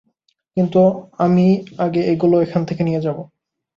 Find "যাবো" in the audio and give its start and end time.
3.05-3.21